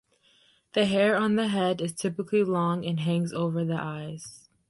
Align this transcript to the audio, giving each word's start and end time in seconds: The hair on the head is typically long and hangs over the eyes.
The 0.73 0.87
hair 0.87 1.15
on 1.15 1.35
the 1.35 1.49
head 1.49 1.79
is 1.79 1.93
typically 1.93 2.43
long 2.43 2.83
and 2.85 3.01
hangs 3.01 3.33
over 3.33 3.63
the 3.63 3.79
eyes. 3.79 4.49